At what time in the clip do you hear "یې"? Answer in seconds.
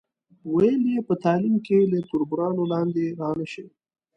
0.91-0.99